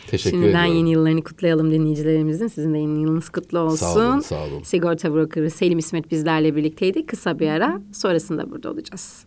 Teşekkür 0.06 0.30
Şimdiden 0.30 0.48
ediyorum. 0.50 0.76
yeni 0.76 0.90
yıllarını 0.90 1.24
kutlayalım 1.24 1.72
dinleyicilerimizin. 1.72 2.48
Sizin 2.48 2.74
de 2.74 2.78
yeni 2.78 3.02
yılınız 3.02 3.28
kutlu 3.28 3.58
olsun. 3.58 3.76
Sağ 3.76 4.12
olun, 4.12 4.20
sağ 4.20 4.44
olun. 4.44 4.62
Sigorta 4.62 5.14
brokeri 5.14 5.50
Selim 5.50 5.78
İsmet 5.78 6.10
bizlerle 6.10 6.56
birlikteydi. 6.56 7.06
Kısa 7.06 7.38
bir 7.38 7.48
ara 7.48 7.82
sonrasında 7.92 8.50
burada 8.50 8.70
olacağız. 8.70 9.18